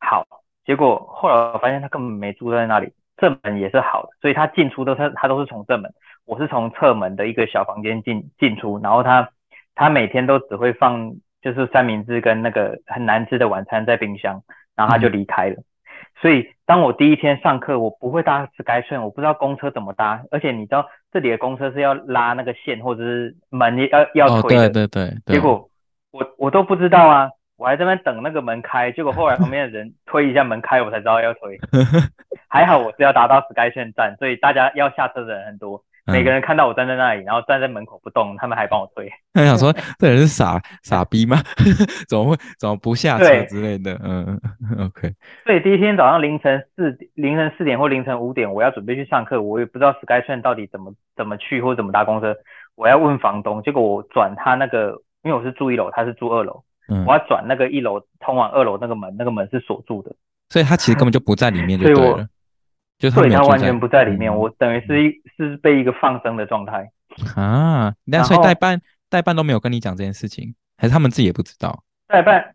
[0.00, 0.26] 好，
[0.66, 5.94] 结果后来我发现他根本没住在那里，正门也是好的，所以他进出都是他都是从正门，
[6.26, 8.78] 我是从侧门的一个小房间进进出。
[8.82, 9.30] 然后他
[9.76, 14.42] 他每天都只会放就是三明治跟那个很难吃的晚餐在冰箱，
[14.74, 15.54] 然后他就离开了。
[15.54, 15.64] 嗯、
[16.22, 25.68] 所以当我第一天上课，我不会搭 SkyTrain，我不知道公车怎么搭，而且你知道这里的公车是要拉那个线或者是门要要推的，哦、对对对，对，结果。
[26.12, 31.58] 我我都不知道啊，我还在那边等那个门开，结果后来旁边的人推一下门开，我才知道要推。
[32.48, 39.10] 还好我是要达到 SkyTrain 站，所以大家要下车的人很多，每个人看到我站在那里，然后站在门口不动，他们还帮我推。
[39.34, 41.38] 他想说这人是傻傻逼吗？
[42.08, 43.98] 怎么会怎么不下车之类的？
[44.02, 44.40] 嗯
[44.80, 45.12] ，OK。
[45.44, 52.36] 所以第一天早上凌晨四凌晨四点或凌晨五点，我要准备去上课，我也不知道 SkyTrain 到底怎么怎么去或怎么搭公车，
[52.74, 55.00] 我要问房东，结果我转他那个。
[55.24, 60.12] 因为我是住一楼，他是住二楼，嗯、我要转那个一楼通往二楼那个门，那个门是锁住的，
[60.48, 62.28] 所以他其实根本就不在里面就对了，所以我
[63.02, 66.88] 就是他，他完全不在里面，嗯、我等于是一是被一个放生的状态
[67.34, 67.92] 啊。
[68.04, 71.82] 那所以代办代办都没有跟你讲这件事情，还是他们自己也不知道？
[72.06, 72.54] 代办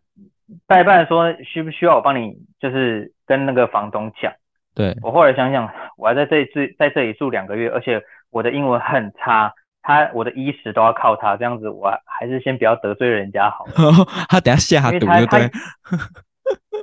[0.66, 4.32] 代办说需不需要我帮你，就是跟那个房东讲。
[4.74, 9.52] 对，我后来想想，我还在这里住在这里住两个月，而且我的英文很差。
[9.82, 13.72] 他我的衣食都要靠他，这样子我还是先不要得罪人家好了。
[14.28, 15.50] 他等下下毒对不 对？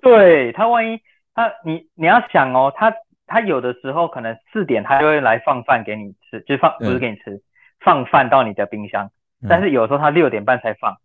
[0.01, 0.99] 对他万一
[1.35, 2.91] 他你你要想哦，他
[3.27, 7.41] 他有的时候可能四点他就会来放饭给你吃，就放不是给你吃，嗯、
[7.79, 9.09] 放饭到你的冰箱。
[9.47, 10.97] 但是有时候他六点半才放，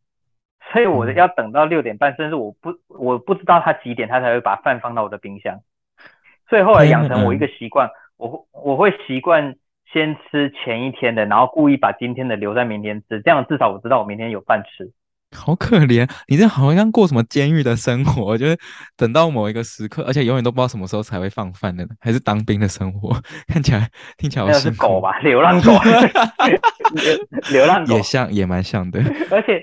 [0.72, 5.60] 所以我要等到六点半，甚至我不我不知道他几点他才会把饭放到我的冰箱。
[6.48, 9.56] 所以后来养成我一个习惯，嗯、我我会习惯。
[9.92, 14.92] 先吃前一天的，然后故意把今天的留在明天吃，这样至少我知道我明天有饭吃。
[15.36, 18.58] 好可怜，你这好像过什么监狱的生活，就是
[18.96, 23.10] 等到某一个时刻，而且永远都不知道什么时候才会放饭的，还是当兵的生活？
[23.48, 25.72] 看起来听起来好像是狗吧，流浪狗，
[27.52, 29.00] 流浪狗也像，也蛮像的。
[29.30, 29.62] 而且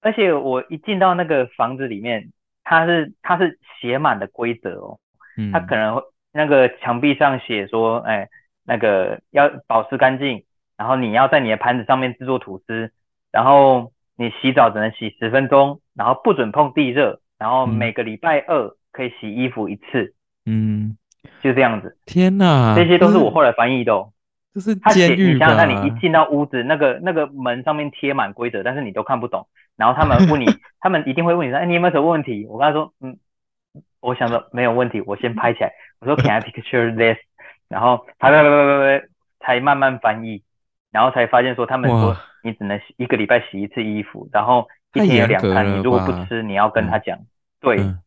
[0.00, 2.30] 而且我一进到那个房子里面，
[2.64, 4.98] 它是它是写满的规则哦，
[5.36, 8.28] 嗯，它可能会那个墙壁上写说，哎。
[8.66, 10.42] 那个要保持干净，
[10.78, 12.90] 然后你要在你的盘子上面制作吐司，
[13.30, 20.14] 然后你洗澡只能洗十分钟，然后不准碰地热，然后每个礼拜二可以洗衣服一次，
[20.46, 20.96] 嗯，
[21.42, 21.96] 就这样子。
[22.06, 24.12] 天哪，这些都是我后来翻译的哦。
[24.54, 25.32] 这是监狱。
[25.32, 30.46] 你想想看，你一进到屋子，那个那个门上面贴满规则，但是你都看不懂，然后他们问你，
[30.78, 32.46] 他们一定会问你说，哎，你有没有什么问题？
[32.48, 33.18] 我跟他说，嗯，
[34.00, 35.72] 我想着没有问题，我先拍起来。
[35.98, 37.18] 我说，Can I picture this？
[37.68, 39.06] 然后他他他他他
[39.40, 40.43] 才慢慢翻译，
[40.94, 47.18] 然后才发现说他们说你只能洗一个礼拜洗一次衣服，然后一天有两餐，你如果不吃，你要跟他讲。
[47.18, 47.26] 嗯、
[47.60, 47.98] 对、嗯，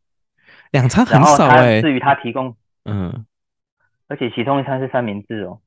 [0.72, 1.82] 两餐很少哎、欸。
[1.82, 3.26] 至于他提供，嗯，
[4.08, 5.60] 而且其中一餐是三明治哦，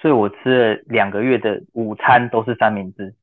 [0.00, 3.14] 所以我吃了两个月的午餐都是三明治。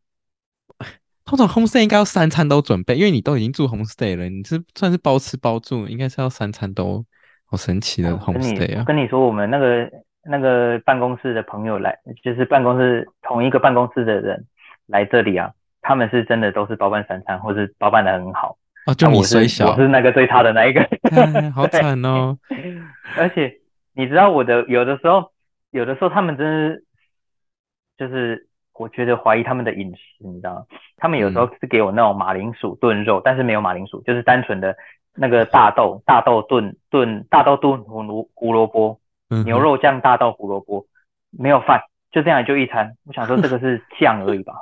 [1.23, 7.05] 通常 homestay 应该要三餐都准备，因为你都已经住 homestay 了，你是算是包吃包住，应该是要三餐都。
[7.45, 8.83] 好神奇的 homestay 啊！
[8.83, 9.87] 跟你说，我们那个
[10.25, 14.45] 那个办公室的朋友来，就是办公室同一个办公室的人
[14.87, 18.57] 来这里啊，他们是真的都是包办三餐，或是包办的很好。
[18.85, 20.81] 哦，就你最小，我是那个最差的那一个，
[21.53, 22.37] 好惨哦！
[23.17, 23.59] 而且
[23.93, 25.31] 你知道我的有的时候，
[25.71, 26.85] 有的时候他们真是，
[27.97, 30.65] 就是我觉得怀疑他们的饮食，你知道吗？
[30.97, 34.75] 他们有时候是给我那种马铃薯炖肉，嗯、但是没有马铃薯，就是单纯的。
[35.15, 38.99] 那个大豆，大豆炖炖大豆炖胡萝胡萝卜，
[39.43, 40.85] 牛肉酱大豆胡萝卜，
[41.31, 42.95] 没有饭，就这样就一餐。
[43.05, 44.53] 我想说这个是酱而已吧？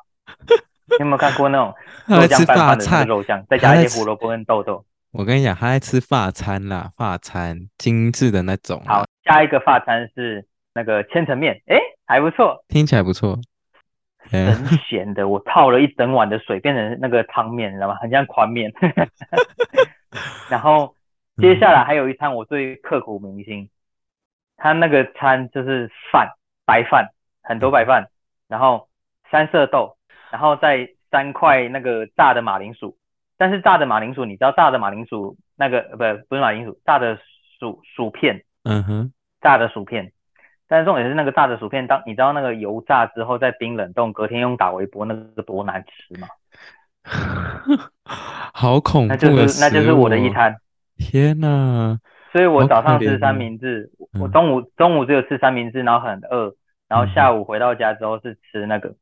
[0.91, 1.73] 你有没有看过那种
[2.07, 4.83] 肉酱拌饭的那个肉酱，再加一些胡萝卜跟豆豆？
[5.11, 8.81] 我跟你讲，他爱吃法餐啦，法餐精致的那种。
[8.85, 13.37] 好，下一个法餐是那个千层面，哎，还不错，听起来不错。
[14.29, 14.39] 很
[14.87, 17.95] 咸的，我泡了一整碗的水变成那个汤面，你知道吗？
[18.01, 18.71] 很像宽面。
[20.49, 20.95] 然后
[21.37, 23.69] 接下来还有一餐我最刻骨铭心，
[24.61, 26.29] 他那个餐就是饭，
[26.65, 27.07] 白饭，
[27.41, 28.09] 很多白饭，
[28.47, 28.89] 然后
[29.31, 29.97] 三色豆，
[30.29, 32.95] 然后再三块那个炸的马铃薯。
[33.37, 35.97] 但是炸的马铃薯，你知道炸的马铃薯那个不
[36.29, 37.17] 不是马铃薯，炸的
[37.59, 40.11] 薯薯片，嗯哼，炸的薯片。
[40.67, 46.27] 但是重点是那个炸的薯片，当你知道那个油炸之后再冰冷冻，隔天用打微波，那个多难吃吗？
[48.53, 49.13] 好恐怖！
[49.15, 50.55] 那就是那就是我的一餐。
[50.97, 51.97] 天哪！
[52.31, 56.55] 所以我早上吃三明治，我中午中午只有吃三明治，然后很饿，
[56.87, 58.95] 然后下午回到家之后是吃那个。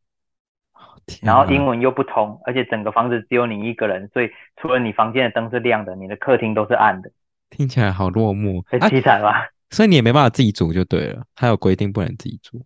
[1.23, 7.11] 然后英文又不通，而且整个房子只有你一个人，所以除了你房间的灯是亮的，你的客厅都是暗的。
[7.49, 9.49] 听起来好落寞，很凄惨吧？
[9.71, 12.63] 所以你也没办法自己煮就对了，他有规定不能自己煮。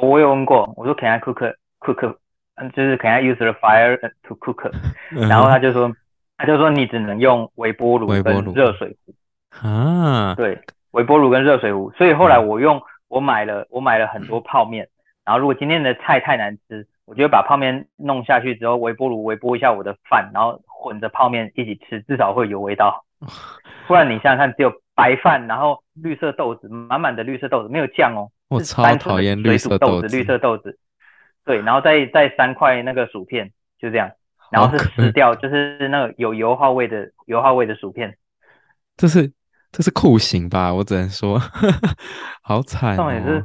[0.00, 2.16] 我有问过，我说 Can I cook cook？
[2.56, 4.70] 嗯，就是 Can I use the fire to cook？
[5.10, 5.94] 然后他就说，
[6.36, 9.14] 他就说你只能用微波炉跟热水壶
[9.60, 10.34] 啊。
[10.34, 10.58] 对，
[10.92, 11.90] 微波炉跟热水壶。
[11.92, 14.88] 所以后来我用我买了我买了很多泡面，
[15.24, 23.04] 然后如果今天的菜太难吃，我就把泡面弄下去之后，微波炉微波一下我的饭，然后混着泡面一起吃，至少会有味道。
[23.86, 28.30] 不然你想想看，只有白饭，然后绿色豆子，满满的绿色豆子，没有酱哦。
[28.48, 30.78] 我超讨厌绿色豆子，绿色豆子。
[31.44, 34.10] 对，然后再再三块那个薯片，就这样，
[34.50, 38.16] 然后是湿掉，就是那个有油耗味的油耗味的薯片。
[38.96, 39.32] 这是
[39.72, 40.72] 这是酷刑吧？
[40.72, 41.40] 我只能说，
[42.42, 42.96] 好惨哦。
[42.96, 43.44] 重点是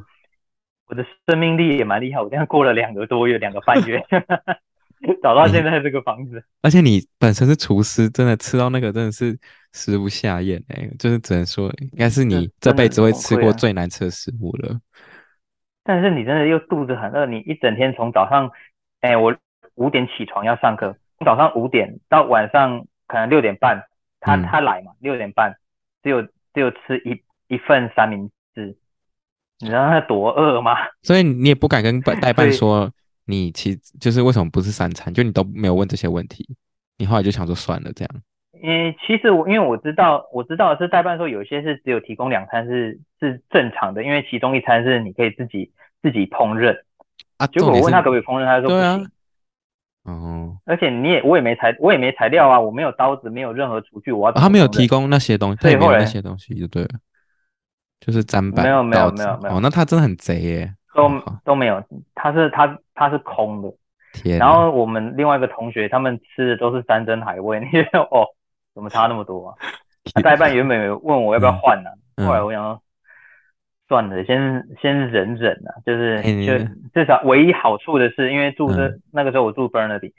[0.88, 4.06] 我的生命力也蛮厉害，我这样过了两个多月，两个半月，
[5.24, 6.44] 找到现在这个房子。
[6.62, 9.38] 而且你本身是厨师，真的吃到那个真的是
[9.74, 14.80] 食不下咽哎，就是只能说应该是你这辈子会吃过最难吃的食物了。
[15.84, 18.52] 但是你真的又肚子很饿，你一整天从早上，
[19.00, 19.34] 哎，我
[19.76, 23.84] 五点起床要上课，从早上五点到晚上可能六点半，
[24.20, 25.56] 他他来嘛，六点半
[26.04, 27.22] 只有只有吃一
[27.54, 28.76] 一份三明治，
[29.60, 30.76] 你知道他多饿吗？
[31.04, 32.92] 所以你也不敢跟 代办说，
[33.26, 36.48] 你其就是为什么不是三餐，就你都没有问这些问题，
[36.98, 38.12] 你后来就想说算了这样。
[38.64, 46.76] 嗯，其实我因为我知道，我知道的是代办说有些是只有提供两餐是是正常的，因为其中一餐是你可以自己自己烹饪
[47.38, 47.46] 啊。
[47.48, 49.12] 结果我问他可不可以烹饪，他说不行。
[50.14, 50.58] 哦。
[50.66, 54.42] 而且你也我也没材我也没材料啊，我没有刀子，没有任何厨具，我要、啊。
[54.42, 56.90] 他没有提供那些东西，他也，没有那些东西就对了，
[58.00, 58.66] 就是砧板。
[58.66, 59.56] 没有没有没有没有。
[59.56, 60.74] 哦，那他真的很贼耶。
[60.96, 61.84] 都、哦、都没有，
[62.16, 63.72] 他是他他是空的。
[64.14, 64.40] 天。
[64.40, 68.26] 然后我们另外一个同学他们吃的都是山珍海味， 你觉得哦。
[68.78, 69.56] 怎么差那么多啊？
[70.14, 72.80] 啊代办原本问我要不要换呢、啊嗯嗯，后来我想说
[73.88, 75.76] 算了，先先忍忍啊。
[75.86, 76.58] 就是就
[76.94, 80.14] 至少唯一好处的是，因为住这、嗯、那个时候我住 Burnaby，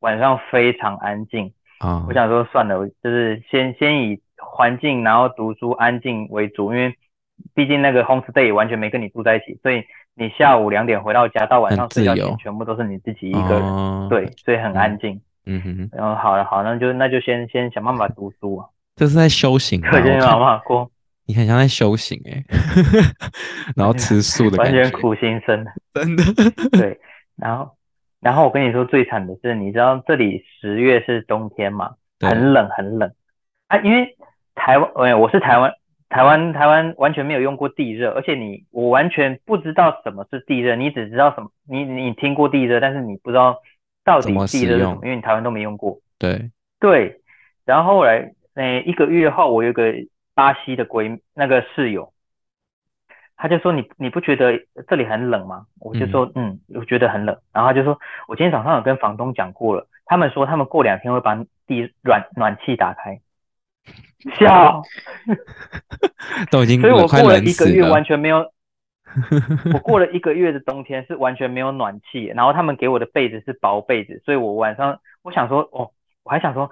[0.00, 2.06] 晚上非常安静啊、哦。
[2.08, 6.94] 我想说算了，就是先先以环境然后读书安静为主，因为
[7.54, 15.14] 毕竟那个 homestay 完全没跟你住在一起，所以你下午两点回到家到晚上睡觉前全部都是你自己一个人，哦、对，所以很安静。
[15.14, 18.68] 嗯嗯哼哼，然后好了，好，那就那就先先想办法读书啊。
[18.94, 20.88] 这是在修行，课间有办法过。
[21.26, 22.42] 你很像在修行哎，
[23.76, 26.24] 然后吃素的感觉，完全苦行僧，真的。
[26.76, 26.98] 对，
[27.36, 27.76] 然后
[28.20, 33.12] 然后我跟你说最惨的是，你知道这里十月是冬天嘛，很冷很冷。
[33.68, 34.16] 啊，因为
[34.54, 35.72] 台湾，哎，我是台湾
[36.08, 43.58] 台湾台湾完全没有用过地热，而且你我完全不知道什么是地热，你只知道什么，你你听过地热，但是你不知道
[44.04, 45.98] 到底地热是什么，因为你台湾都没用过。
[46.18, 46.50] 对。
[46.80, 47.20] 对，
[47.64, 49.94] 然后后来，那，一个月后，我有个
[50.34, 52.12] 巴西的闺那个室友，
[53.36, 55.66] 他就说你你不觉得这里很冷吗？
[55.80, 57.38] 我就说嗯，嗯，我觉得很冷。
[57.52, 61.34] 然后他就说，我今天早上有跟房东讲过了，他们说他们过两天会把
[61.66, 63.20] 地暖暖气打开。
[64.38, 64.80] 笑，
[66.48, 68.52] 都已经，所以我过了一个月完全没有，
[69.74, 75.90] 我过了一个月的冬天是完全没有暖气，然后他们给我的被子是薄被子，所以我晚上我想说，哦，
[76.22, 76.70] 我还想说，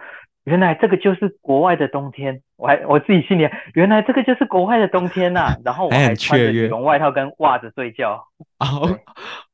[0.51, 8.27] 原来这个就是国外的冬天，我还我自己心里，原来这个就是国外的冬天呐、啊， 然后我还穿着羽绒外套跟袜子睡觉，
[8.59, 8.99] 哦，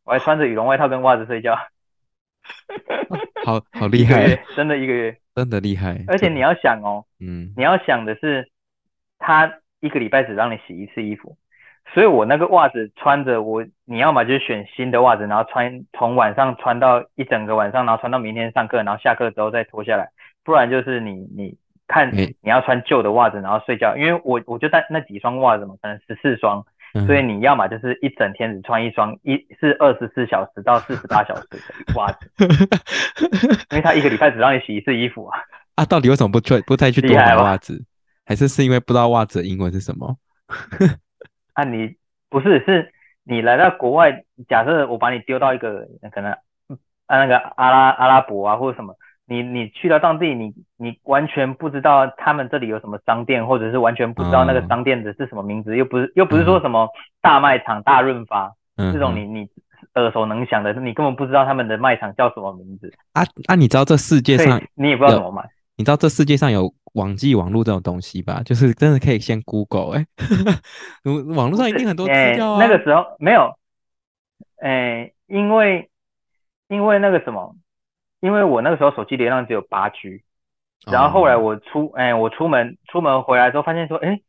[0.04, 1.54] 我还穿着羽绒外套跟袜子睡觉，
[3.44, 5.16] 好好厉害，真的一个月。
[5.36, 8.48] 真的厉害，而且你要想哦，嗯，你要想的是，
[9.18, 11.36] 他一个礼拜只让你洗一次衣服，
[11.92, 20.08] 所以我那个袜子穿着我，你要么就是选新的袜子，然后穿从晚上穿到一整个晚上，然后穿到明天上课，然后下课之后再脱下来，
[20.46, 26.64] 不然就是你你看你要穿旧的袜子然后睡觉，因为我我就带那几双袜子嘛，可能十四双。
[27.06, 31.58] 所以你要么就是一整天只穿一双，一是二十四小时到四十八小时的
[31.94, 32.30] 袜子，
[33.70, 35.38] 因为他一个礼拜只让你洗一次衣服啊。
[35.74, 37.84] 啊，到底为什么不去不再去多买袜子？
[38.24, 40.16] 还是是因为不知道袜子的英文是什么？
[41.52, 41.96] 啊，你
[42.30, 42.90] 不是，是
[43.24, 48.96] 你来到国外，假设我把你丢到一个可能啊那个阿拉阿拉伯啊或者什么。
[49.28, 56.88] 你你去到当地，你你完全不知道他们这里有什么商店，或者是完全不知道那个商店的是什么名字，嗯、又不是又不是说什么
[57.20, 59.48] 大卖场、大润发、嗯、这种你你
[59.94, 62.92] 耳熟能详的，你根本不知道他们的卖场叫什么名字。
[63.14, 63.56] 啊啊！
[63.56, 65.42] 你知道这世界上你也不知道怎么买？
[65.76, 68.42] 你知道这世界上有网际网络这种东西吧？
[68.44, 70.06] 就是真的可以先 Google 哎、
[71.02, 72.64] 欸，网络上一定很多资料啊、欸。
[72.64, 73.52] 那个时候没有，
[74.60, 75.90] 哎、欸，因为
[76.68, 77.56] 因为那个什么。
[78.20, 80.22] 因为我那个时候手机流量只有八 G，
[80.90, 84.20] 然后后来我出哎、欸，我出门出门回来之后发现说，哎，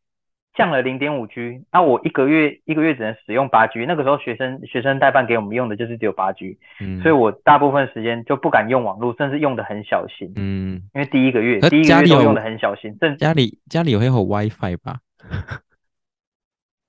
[0.55, 3.85] 降了零点五 G，那我一个月一个月只能使用八 G。
[3.85, 12.97] 那个时候学生学生代办给我们用的就是只有八 G，嗯，所以我大部分时间就不敢用网络，甚至用的很小心，嗯，因为第一个月第一个月都用的很小心。
[12.99, 14.99] 这家里家里有会有 WiFi 吧？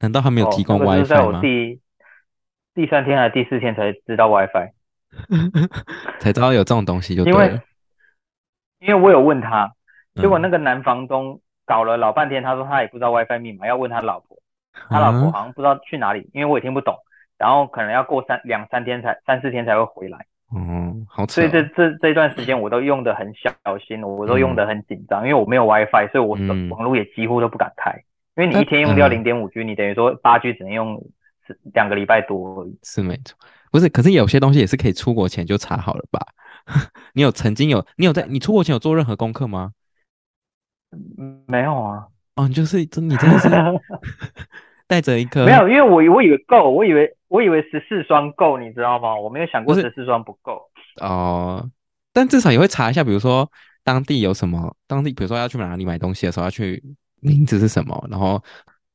[0.00, 0.92] 难道他没有提供 WiFi 吗？
[0.92, 1.80] 哦，那个、是在我第
[2.74, 4.72] 第三天还是第四天才知道 WiFi。
[6.20, 7.60] 才知道有这种东西就对了，因为
[8.80, 9.72] 因为我有问他，
[10.14, 14.38] 结果那个男房东搞了老半天，他说他也不知道 WiFi 密码，要问他老婆，
[14.88, 16.96] 他老婆好像不知道去哪里，因为我也听不懂，
[17.36, 20.26] 然后可能要过三两三天才三四天才会回来。
[20.54, 26.36] 嗯，好，所以这这这段时间我都用的很小心，我都用的很紧张，因为我没有 WiFi，所以我
[26.70, 27.92] 网络也几乎都不敢开，
[28.36, 31.02] 因为你一天用掉零点五 G，你等于说八 G 只能用
[31.74, 32.78] 两个礼拜多而已。
[32.82, 33.36] 是没错。
[33.78, 36.20] 不是，可是有些东西也是可以出国前就查好了吧？
[37.14, 39.72] 你有曾经有，你有在你出国前有做任何功课吗？
[41.46, 42.06] 没有啊。
[42.34, 43.48] 哦，你就是真，你真的是
[44.86, 49.14] 带着一颗没有，因为我我以为够，我以为我以为十四双够，你知道吗？
[49.14, 50.54] 我没有想过十四双不够。
[51.00, 51.70] 哦、呃，
[52.12, 53.50] 但至少也会查一下，比如说
[53.84, 56.82] 当地有什么，当地比如说要去哪里买东西的时候要去
[57.20, 58.42] 名字是什么，然后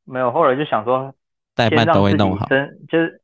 [0.06, 1.14] 没有，后来就想说
[1.56, 2.46] 代办都会弄好，
[2.90, 3.22] 就是。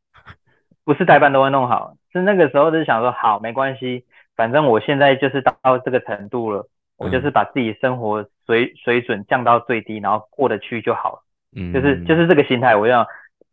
[0.89, 11.19] 不是代办都会弄好，是那个时候就是想说，好，没关系，反正我现在就是到这个程度了，我就是把自己生活水水准降到最低，然后过得去就好了。
[11.56, 13.06] 嗯，就是就是这个心态，我要，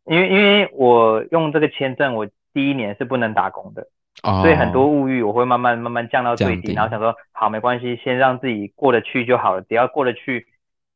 [0.06, 3.86] 因为因为我用这个签证，我第一年是不能打工的，
[4.22, 10.46] 哦，所以很多物欲我会慢慢慢慢降到最低，然后想说，好，没关系，先让自己过得去就好了，只要过得去，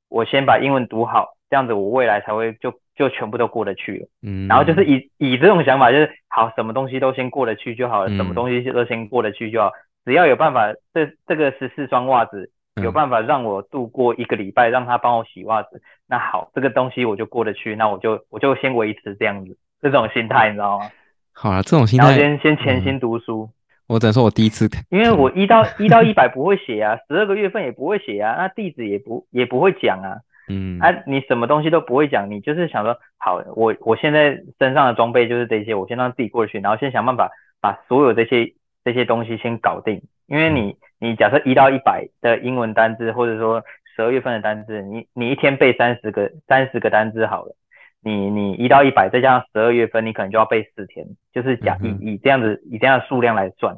[0.08, 2.72] 我先把英文读好，这样子我未来才会就。
[2.96, 9.72] 就全部都过得去了，嗯，然后就是以以这种想法，就是好，什么东西都先过得去就好了，嗯、什么东西都先过得去就好，
[10.04, 12.50] 只要有办法，这这个十四双袜子
[12.82, 20.90] 有办法让我度过一个礼拜，让他帮我洗袜子，那好，这个东西我就过得去，那我就我就先维持这样子，这种心态你知道吗？
[21.32, 23.44] 好了，这种心态，然后先先潜心读书。
[23.44, 23.54] 嗯、
[23.94, 30.18] 我只能说我第一次，因为我一到一到一百不会写啊，十二个月份也不会写啊，那地址也不也不会讲啊。
[30.50, 37.30] 嗯，啊，你什么东西都不会讲，你就是想说，好，我我现在身上的装备就是这些，我先让自己过去，然后先想办法
[37.60, 38.52] 把所有这些
[38.84, 40.02] 这些东西先搞定。
[40.26, 43.62] 因为你你假设一到一百的英文单字，或者说
[43.94, 47.54] 十二月份的单字，你你一天背三十个三十个单字好了，
[48.02, 53.76] 你你一到一百再加上十二月份，你可能就要背四天，就是假以以这样子以这样的数量来算，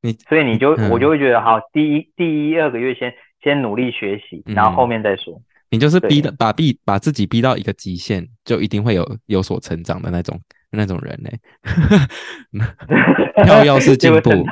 [0.00, 5.40] 你所以你就我就会觉得好，第一第一二个月先先努力学习，然后后面再说。
[5.72, 10.38] 你就是逼的把逼把自己逼到一个极限，就一定会有有所成长的那种
[10.70, 11.30] 那种人呢。
[13.44, 14.30] 跳跃式进步，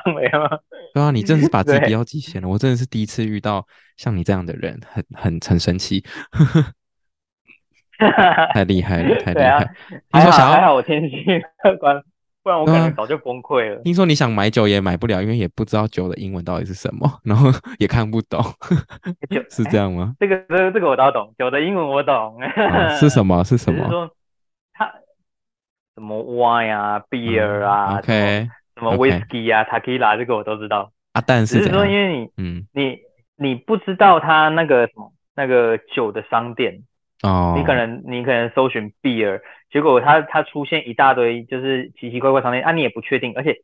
[0.95, 2.49] 对啊，你真的是把自己逼到极限了。
[2.49, 3.65] 我真的是第一次遇到
[3.99, 6.03] 像你这样的人，很很很神奇，
[8.55, 9.71] 太厉害了，太厉害。
[10.15, 11.15] 你说想要还好我天气
[11.63, 12.03] 客观。
[12.43, 13.81] 不然我可能早就崩溃了。
[13.83, 18.43] 听说你想买酒也买不了，因为也不知道酒的英文到底是什么， 然后也看不懂，
[19.51, 20.15] 是这样吗？
[20.19, 22.39] 这个这个这个我倒懂，酒的英文我懂。
[22.99, 23.43] 是什么？
[23.45, 23.89] 是什么？
[23.91, 24.11] 说
[24.73, 24.91] 它
[25.95, 30.91] 什么 wine 啊，beer 啊，OK，什么 whiskey 啊，tequila 这个我都知道。
[31.13, 32.99] 啊，但是只是说因为你，嗯，你
[33.37, 36.83] 你不知道它那个什么那个酒的商店
[37.23, 39.41] 哦，你可能你可能搜寻 beer。
[39.71, 43.63] 结果他他出现一大堆就是奇奇怪怪商店啊，你也不确定，而且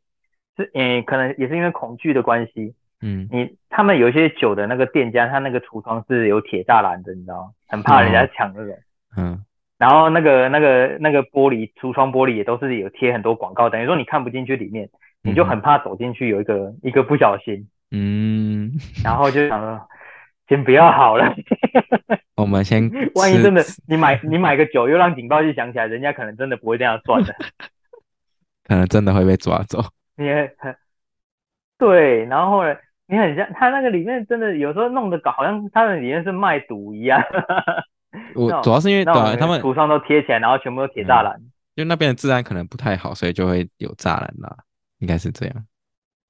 [0.55, 7.49] 是嗯，可能也是因为恐惧的关系，嗯，你他们有一些酒的那个店家，他那个橱窗是有铁栅栏的，你知道吗？
[7.67, 8.77] 很怕人家抢那个，
[9.17, 9.43] 嗯，
[9.77, 14.89] 然后那个那个那个玻璃橱窗玻璃也都是有贴很多广告，等于说你看不进去里面，
[15.21, 18.71] 你就很怕走进去有一个一个不小心，嗯，
[19.03, 19.87] 然后就想说。
[20.47, 21.35] 先不要好了，
[22.35, 22.89] 我们先。
[23.15, 27.35] 万一真的你买你买个酒，又让警报器响起来，人家可能真的不会这样算的，
[28.63, 29.83] 可能真的会被抓走。
[30.15, 30.75] 你很
[31.77, 37.21] 对，然后后来你很像他那个里面真的有时候弄得搞，好像他的里面是卖毒一样。
[38.33, 41.39] 我主要是因为对他们图上都贴起来，然后全部都铁栅栏，
[41.75, 44.57] 因为那边的治安可能不太好，所以就会有栅栏啦，
[44.99, 45.65] 应该是这样。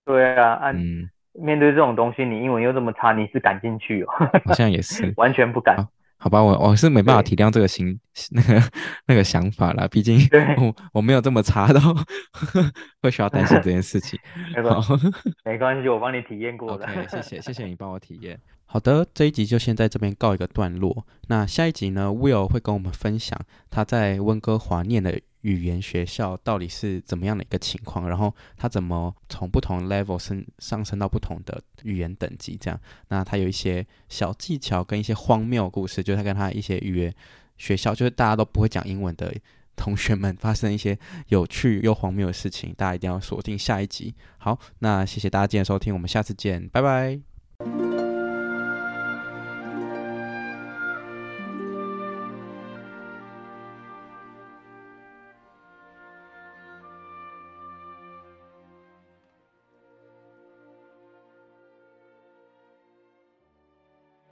[0.04, 1.10] 对啊，嗯。
[1.40, 4.08] 面对这种东西，你英文又这么差，你是敢进去哦？
[4.46, 5.88] 好像也是，完全不敢。
[6.20, 8.00] 好吧，我我是没办法体谅这个心
[8.32, 8.62] 那个
[9.06, 10.20] 那个想法啦，毕竟
[10.58, 11.80] 我我没有这么差到
[13.04, 14.20] 会需要担心这件事情。
[14.56, 14.94] 没关系，
[15.46, 16.86] 没关系，我帮你体验过的。
[16.86, 18.40] OK，谢谢谢谢你帮我体验。
[18.66, 21.06] 好的，这一集就先在这边告一个段落。
[21.28, 25.22] 那下一集呢，Will 会跟我们分享他在温哥华念的。
[25.48, 28.10] 语言学校到底是怎么样的一个情况？
[28.10, 32.58] 然后他怎么从不同 level 升上升到不同的语言等级？
[32.60, 37.14] 这样，那他有一些小技巧跟一些荒谬故事，就是他跟他一些语言
[37.58, 39.34] 学校，就是大家都不会讲英文的
[39.78, 40.98] 同学们发生一些
[41.30, 42.74] 有趣又荒谬的事情。
[42.76, 44.14] 大家一定要锁定下一集。
[44.38, 47.87] 好，那谢谢大家今天收听，我们下次见，拜拜。